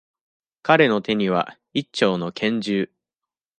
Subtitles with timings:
[0.63, 2.89] 彼の手には、一丁の拳銃。